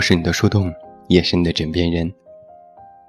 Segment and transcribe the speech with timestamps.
[0.00, 0.72] 我是你的树洞，
[1.08, 2.10] 也是你的枕边人。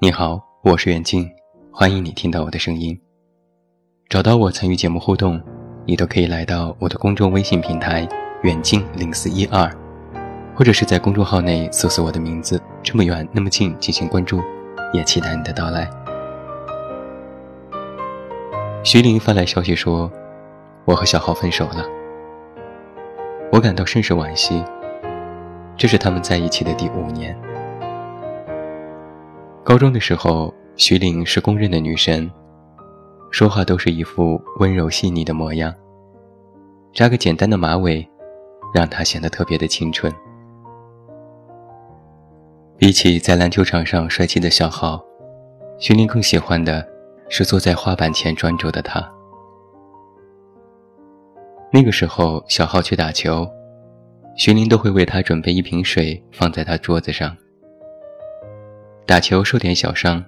[0.02, 1.26] 你好，我是远近，
[1.71, 3.00] 欢迎你听到我的声音。
[4.10, 5.41] 找到我参与节目互动，
[5.85, 8.05] 你都可以来到我的公众微信平台
[8.44, 9.73] 远近零四一二，
[10.54, 14.41] 或者是在公众号内搜索我的名字“这么远那么近”进行关注，
[14.91, 15.90] 也期待你的到来。
[18.84, 20.12] 徐玲发来消息说，
[20.84, 21.85] 我和小浩分手了，
[23.49, 24.62] 我感到甚是惋惜。
[25.77, 27.35] 这是他们在一起的第五年。
[29.63, 32.29] 高中的时候，徐玲是公认的女神，
[33.31, 35.73] 说话都是一副温柔细腻的模样。
[36.93, 38.07] 扎个简单的马尾，
[38.73, 40.12] 让她显得特别的清纯。
[42.77, 44.99] 比起在篮球场上帅气的小浩，
[45.77, 46.85] 徐凌更喜欢的
[47.29, 49.07] 是坐在画板前专注的他。
[51.71, 53.48] 那个时候，小浩去打球。
[54.35, 57.35] 徐林都会为他准备一瓶水放在他桌子上。
[59.05, 60.24] 打球受点小伤，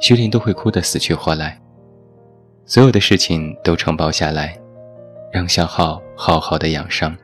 [0.00, 1.60] 徐林都会哭得死去活来。
[2.64, 4.56] 所有的事情都承包下来，
[5.32, 7.14] 让小浩好好的养伤。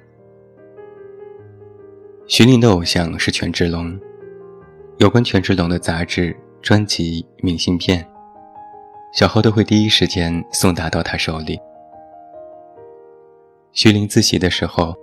[2.26, 3.98] 徐林的偶像是权志龙，
[4.98, 8.04] 有关权志龙的杂志、专辑、明信片，
[9.12, 11.58] 小浩都会第一时间送达到他手里。
[13.72, 14.94] 徐林自习的时候。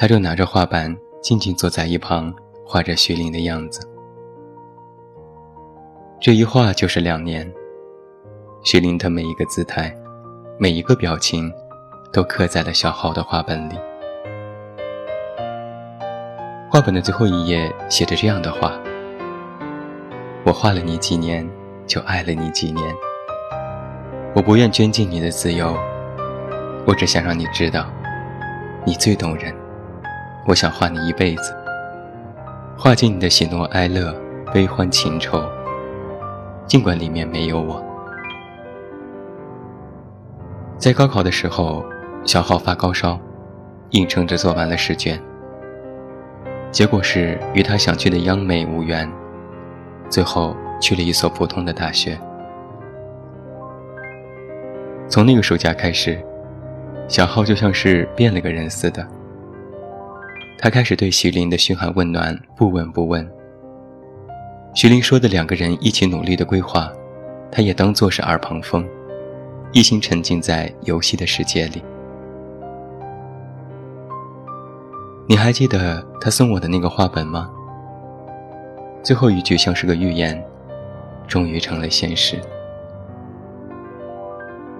[0.00, 2.32] 他就拿着画板，静静坐在一旁，
[2.64, 3.80] 画着徐凌的样子。
[6.20, 7.52] 这一画就是两年，
[8.62, 9.92] 徐凌的每一个姿态，
[10.56, 11.52] 每一个表情，
[12.12, 13.74] 都刻在了小浩的画本里。
[16.70, 18.80] 画本的最后一页写着这样的话
[20.46, 21.44] ：“我画了你几年，
[21.88, 22.94] 就爱了你几年。
[24.32, 25.76] 我不愿捐尽你的自由，
[26.86, 27.90] 我只想让你知道，
[28.86, 29.52] 你最动人。”
[30.46, 31.54] 我想画你一辈子，
[32.76, 34.14] 画尽你的喜怒哀乐、
[34.52, 35.42] 悲欢情仇，
[36.66, 37.84] 尽管里面没有我。
[40.78, 41.84] 在高考的时候，
[42.24, 43.18] 小浩发高烧，
[43.90, 45.20] 硬撑着做完了试卷，
[46.70, 49.10] 结果是与他想去的央美无缘，
[50.08, 52.18] 最后去了一所普通的大学。
[55.08, 56.18] 从那个暑假开始，
[57.06, 59.06] 小浩就像是变了个人似的。
[60.60, 63.26] 他开始对徐林的嘘寒问暖不闻不问。
[64.74, 66.92] 徐林说的两个人一起努力的规划，
[67.50, 68.84] 他也当作是耳旁风，
[69.72, 71.82] 一心沉浸在游戏的世界里。
[75.28, 77.48] 你还记得他送我的那个画本吗？
[79.00, 80.44] 最后一句像是个预言，
[81.28, 82.36] 终于成了现实。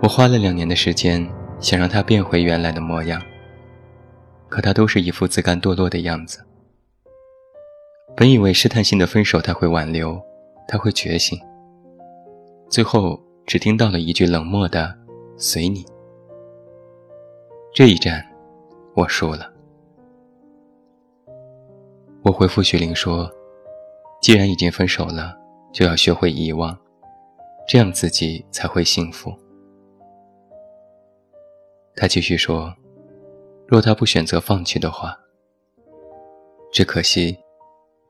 [0.02, 1.24] 我花了两年的时间，
[1.60, 3.22] 想让他变回原来的模样。
[4.48, 6.44] 可他都是一副自甘堕落的样子。
[8.16, 10.20] 本以为试探性的分手他会挽留，
[10.66, 11.38] 他会觉醒，
[12.68, 14.92] 最后只听到了一句冷漠的
[15.38, 15.84] “随你”。
[17.72, 18.26] 这一战，
[18.94, 19.52] 我输了。
[22.22, 23.30] 我回复徐玲说
[24.20, 25.36] ：“既然已经分手了，
[25.72, 26.76] 就要学会遗忘，
[27.68, 29.32] 这样自己才会幸福。”
[31.94, 32.74] 他继续说。
[33.68, 35.14] 若他不选择放弃的话，
[36.72, 37.36] 只可惜，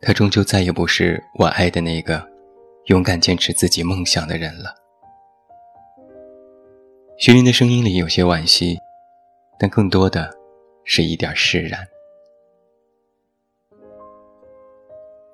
[0.00, 2.24] 他终究再也不是我爱的那个
[2.84, 4.72] 勇敢坚持自己梦想的人了。
[7.16, 8.78] 徐林的声音里有些惋惜，
[9.58, 10.32] 但更多的
[10.84, 11.84] 是一点释然。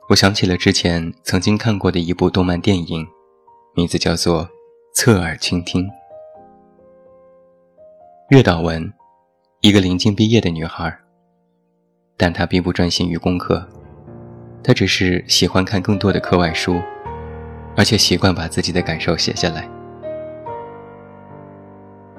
[0.09, 3.07] 我想起了之前曾经看过的一部动漫电影，
[3.75, 4.45] 名字叫做
[4.95, 5.87] 《侧耳倾听》，
[8.31, 8.91] 月岛文。
[9.65, 10.95] 一个临近毕业的女孩，
[12.19, 13.67] 但她并不专心于功课，
[14.63, 16.83] 她只是喜欢看更多的课外书，
[17.75, 19.67] 而且习惯把自己的感受写下来。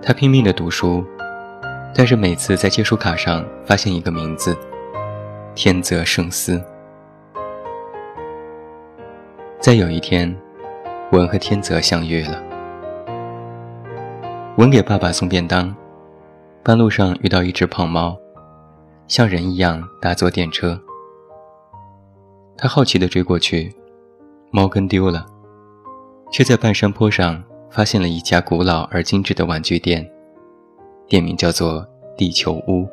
[0.01, 1.05] 她拼命的读书，
[1.93, 4.57] 但是每次在借书卡上发现一个名字——
[5.53, 6.59] 天泽圣司。
[9.59, 10.35] 再有一天，
[11.11, 12.43] 文和天泽相遇了。
[14.57, 15.71] 文给爸爸送便当。
[16.65, 18.17] 半路上遇到一只胖猫，
[19.05, 20.81] 像人一样搭坐电车。
[22.57, 23.71] 他好奇地追过去，
[24.49, 25.23] 猫跟丢了，
[26.31, 30.09] 却在半山坡上发现了一家古老而精致的玩具店，
[31.07, 32.87] 店名叫做“地球屋”。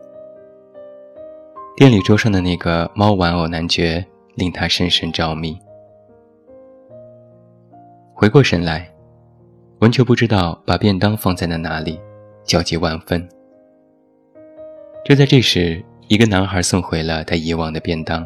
[1.75, 4.05] 店里桌上的那个猫玩偶男爵
[4.35, 5.59] 令他深深着迷。
[8.13, 8.95] 回过神来，
[9.79, 11.99] 完全不知道把便当放在了哪里，
[12.45, 13.27] 焦急万分。
[15.05, 18.25] 就在这时，一个男孩送回了他遗忘的便当。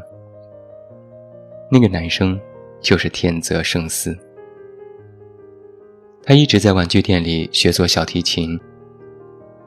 [1.70, 2.38] 那个男生
[2.82, 4.16] 就是天泽圣司。
[6.22, 8.60] 他一直在玩具店里学做小提琴，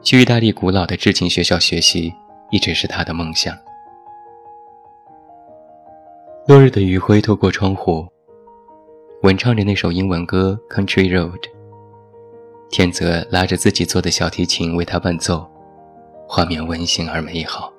[0.02, 2.12] 去意大利古老的制琴学校学习，
[2.52, 3.58] 一直是他的梦想。
[6.46, 8.06] 落日的余晖透过窗户，
[9.22, 11.32] 吻唱着那首英文歌《Country Road》。
[12.70, 15.44] 天泽拉着自己做的小提琴为他伴奏，
[16.32, 17.72] 画面温馨而美好。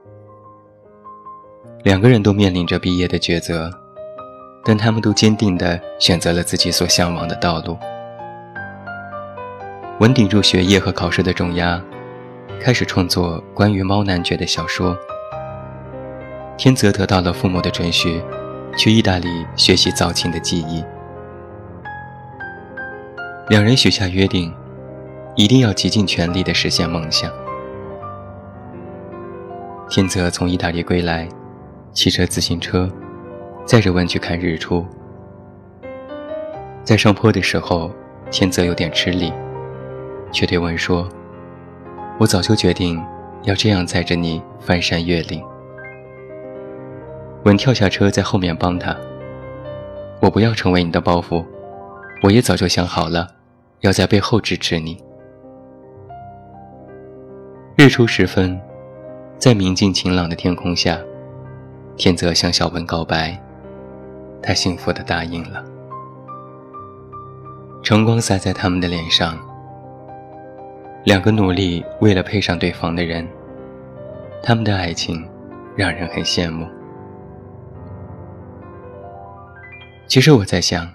[1.84, 3.72] 两个人都面临着毕业的抉择，
[4.66, 7.78] 但他们都坚定地选择了自己所向往的道路。
[10.02, 11.82] 文顶住学业和考试的重压，
[12.60, 14.98] 开始创作关于猫男爵的小说。
[16.58, 18.22] 天泽得到了父母的准许，
[18.76, 20.84] 去意大利学习造琴的技艺。
[23.48, 24.54] 两人许下约定，
[25.38, 27.32] 一定要竭尽全力地实现梦想。
[29.94, 31.28] 天泽从意大利归来。
[31.92, 32.90] 骑着自行车，
[33.66, 34.86] 载着文去看日出。
[36.86, 37.92] 在上坡的时候，
[38.32, 39.34] 天泽有点吃力，
[40.32, 41.10] 却对文说
[42.18, 43.04] ：“我早就决定
[43.44, 45.44] 要这样载着你翻山越岭。”
[47.44, 48.96] 文跳下车，在后面帮他
[50.24, 51.46] ：“我不要成为你的包袱，
[52.24, 53.28] 我也早就想好了，
[53.82, 54.98] 要在背后支持你。”
[57.76, 58.58] 日出时分，
[59.42, 61.02] 在明净晴朗的天空下。
[61.98, 63.36] 天泽向小文告白，
[64.40, 65.66] 他幸福地答应了。
[67.82, 69.36] 晨光洒在他们的脸上，
[71.06, 73.28] 两个努力为了配上对方的人，
[74.44, 75.28] 他们的爱情
[75.76, 76.68] 让人很羡慕。
[80.06, 80.88] 其实我在想，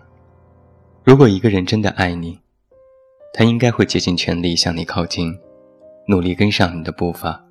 [1.03, 2.39] 如果一个人真的爱你，
[3.35, 5.37] 他应该会竭尽全力向你靠近，
[6.07, 7.43] 努力跟上你的步伐。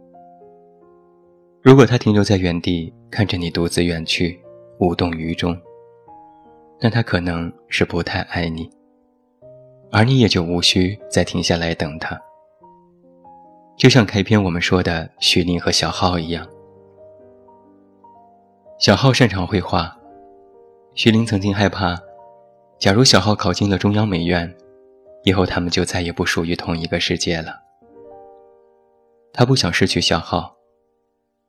[1.65, 4.39] 如果他停留在原地，看着你独自远去，
[4.77, 5.59] 无动于衷，
[6.79, 8.69] 那他可能是不太爱你，
[9.91, 12.21] 而你也就无需再停下来等他。
[13.75, 16.47] 就像开篇我们说的徐林和小浩一样，
[18.77, 19.91] 小浩擅长绘画，
[20.93, 21.99] 徐林曾经害怕，
[22.77, 24.55] 假如小浩考进了中央美院，
[25.23, 27.59] 以后他们就再也不属于同一个世界了。
[29.33, 30.54] 他不想失去小浩。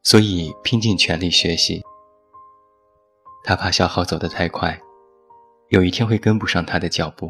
[0.06, 1.82] 所以拼尽全力学习。
[3.43, 4.81] 他怕小浩走得太快，
[5.70, 7.29] 有一天会跟不上他的脚步。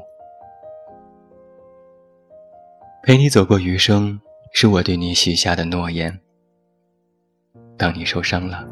[3.03, 4.21] 陪你走过余生，
[4.53, 6.21] 是我对你许下的诺言。
[7.79, 8.63] 当你受伤了，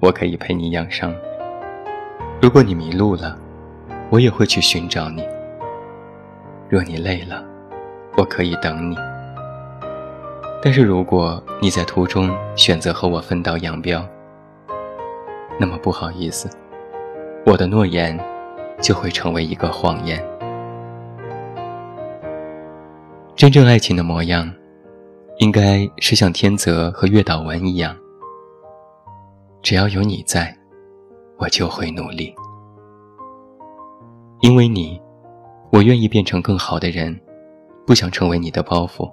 [0.00, 1.12] 我可以陪你养伤；
[2.42, 3.38] 如果你迷路了，
[4.10, 5.22] 我也会去寻找你；
[6.68, 7.44] 若你累了，
[8.16, 8.96] 我可以等你。
[10.60, 14.04] 但是如果你在途中选择和我分道扬镳，
[15.58, 16.50] 那么不好意思，
[17.46, 18.18] 我的诺言
[18.80, 20.20] 就会成为一个谎言。
[23.36, 24.52] 真正爱情的模样，
[25.38, 27.96] 应该是像天泽和月岛文一样，
[29.62, 30.52] 只要有你在，
[31.38, 32.34] 我就会努力。
[34.40, 35.00] 因为你，
[35.70, 37.16] 我愿意变成更好的人，
[37.86, 39.08] 不想成为你的包袱。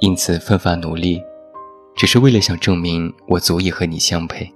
[0.00, 1.22] 因此奋发努力，
[1.94, 4.50] 只是为了想证明我足以和你相配。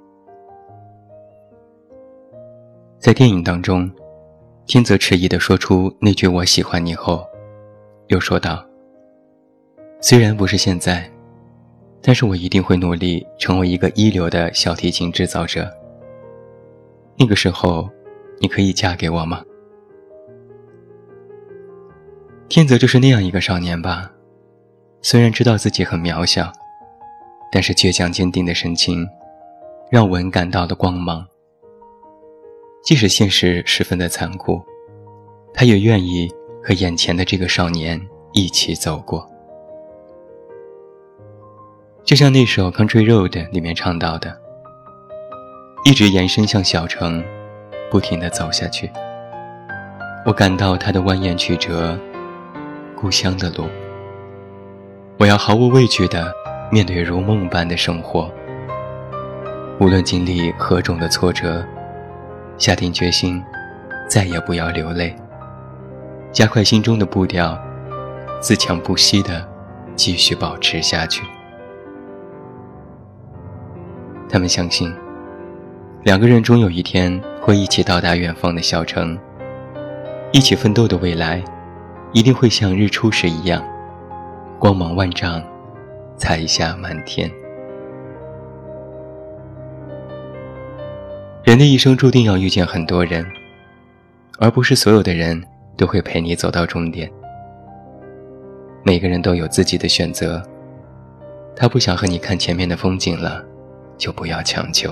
[2.99, 3.91] 在电影当中，
[4.65, 7.27] 天泽迟疑地说出那句“我喜欢你”后，
[8.07, 8.65] 又说道
[10.01, 11.07] ：“虽然不是现在，
[12.01, 15.71] 但是我一定会努力成为一个一流的小提琴制造者。
[17.19, 17.87] 那个时候，
[18.41, 19.45] 你可以嫁给我吗？”
[22.49, 24.11] 天泽就是那样一个少年吧。
[25.07, 26.51] 虽然知道自己很渺小，
[27.53, 29.07] 但是倔强坚定的神情，
[29.91, 31.23] 让文感到了光芒。
[32.83, 34.63] 即使现实十分的残酷，
[35.53, 36.33] 他也愿意
[36.63, 38.01] 和眼前的这个少年
[38.33, 39.31] 一起走过。
[42.03, 44.35] 就像那首《Country Road》里面唱到的
[45.85, 47.23] ：“一直延伸向小城，
[47.91, 48.91] 不停地走下去。
[50.25, 51.99] 我感到它的蜿蜒曲折，
[52.97, 53.69] 故乡的路。”
[55.25, 56.31] 我要毫无畏惧地
[56.71, 58.31] 面对如梦般的生活，
[59.81, 61.65] 无论经历何种的挫折，
[62.59, 63.43] 下定决心，
[64.07, 65.17] 再也不要流泪，
[66.31, 67.59] 加快心中的步调，
[68.39, 69.43] 自强不息地
[69.97, 71.23] 继续保持下去。
[74.29, 74.95] 他们相信，
[76.03, 79.19] 两个人终有一天会一起到达远方的小城，
[80.33, 81.43] 一起奋斗的未来，
[82.13, 83.65] 一定会像日出时一样。
[84.65, 85.45] 光芒万丈，
[86.17, 87.31] 彩霞满天。
[91.43, 93.27] 人的一生注定要遇见很多人，
[94.39, 95.39] 而不是所有的人
[95.77, 97.13] 都会陪你走到终点。
[98.83, 100.43] 每个人都有自己的选择，
[101.55, 103.45] 他不想和你看前面的风景了，
[103.99, 104.91] 就不要强求。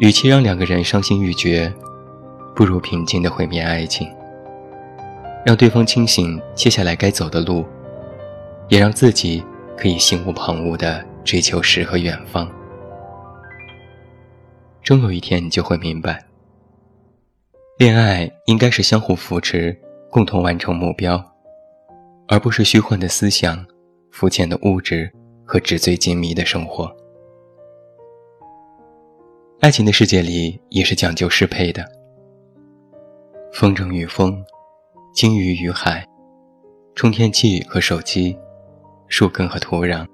[0.00, 1.72] 与其让两个人伤心欲绝，
[2.56, 4.10] 不如平静的毁灭爱情，
[5.48, 7.64] 让对方清醒接下来该走的路，
[8.68, 9.42] 也让自己
[9.78, 12.46] 可以心无旁骛的追求诗和远方。
[14.82, 16.22] 终有一天，你就会明白，
[17.78, 19.74] 恋爱应该是相互扶持，
[20.10, 21.18] 共同完成目标，
[22.26, 23.64] 而不是虚幻的思想、
[24.10, 25.10] 肤浅的物质
[25.46, 26.94] 和纸醉金迷的生活。
[29.60, 31.90] 爱情的世界里也是讲究适配的，
[33.50, 34.44] 风筝与风，
[35.18, 36.06] 鲸鱼与海，
[36.94, 38.38] 充电器和手机，
[39.08, 40.06] 树根和土壤，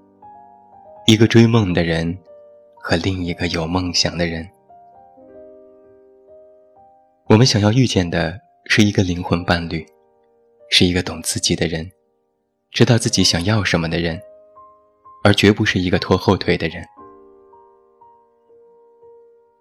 [1.07, 2.19] 一个追梦的人
[2.79, 4.49] 和另一个有梦想的人。
[7.27, 9.87] 我们想要遇见的是一个灵魂伴侣，
[10.71, 11.87] 是一个懂自己的人，
[12.71, 14.19] 知道自己想要什么的人，
[15.23, 16.83] 而绝不是一个拖后腿的人。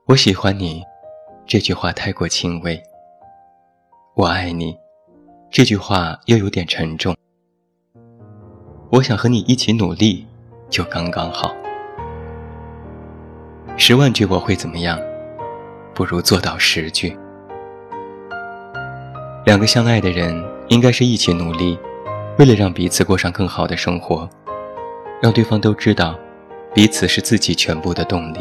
[0.06, 0.82] 我喜欢你，
[1.46, 2.82] 这句话太过轻微。
[4.16, 4.74] 我爱你，
[5.54, 7.16] 这句话又有点沉重。
[8.90, 10.26] 我想和你一起努力，
[10.68, 11.56] 就刚刚好。
[13.78, 15.00] 十万句我会怎么样？
[15.94, 17.16] 不如做到十句。
[19.46, 21.78] 两个相爱的人应该是一起努力，
[22.40, 24.28] 为了让彼此过上更好的生活，
[25.22, 26.18] 让对方都知道，
[26.74, 28.40] 彼此是自己全部的动力。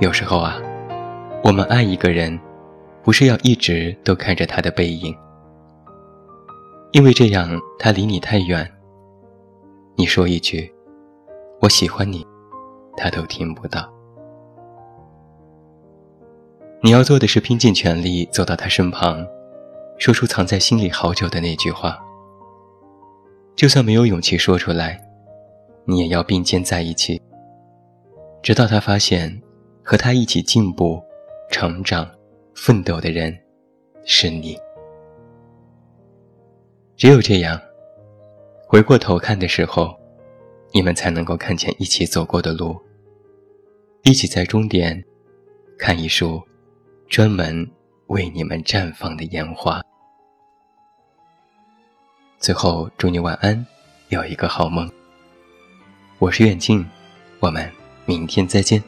[0.00, 0.58] 有时候啊，
[1.42, 2.38] 我们爱一个人，
[3.08, 5.16] 不是要一直都看着他的背影，
[6.92, 8.70] 因为这样他离你太远。
[9.96, 10.70] 你说一句
[11.62, 12.22] “我喜欢你”，
[12.98, 13.90] 他都听不到。
[16.82, 19.26] 你要做的是拼尽全力走到他身旁，
[19.96, 21.98] 说出藏在心里好久的那句话。
[23.56, 25.00] 就算没有勇气说出来，
[25.86, 27.18] 你也要并肩在一起，
[28.42, 29.40] 直到他发现
[29.82, 31.02] 和他一起进步、
[31.50, 32.06] 成长、
[32.60, 33.38] 奋斗的人
[34.04, 34.58] 是你。
[36.96, 37.58] 只有这样，
[38.66, 39.96] 回过头看的时候，
[40.72, 42.76] 你们才能够看见一起走过的路，
[44.02, 45.02] 一起在终点
[45.78, 46.42] 看一束。
[47.08, 47.66] 专门
[48.08, 49.80] 为你们绽放的烟花。
[52.38, 53.64] 最后，祝你晚安，
[54.08, 54.90] 有一个好梦。
[56.18, 56.84] 我是远近，
[57.40, 57.70] 我们
[58.04, 58.82] 明天再见。